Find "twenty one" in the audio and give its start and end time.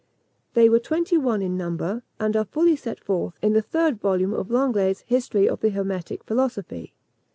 0.79-1.43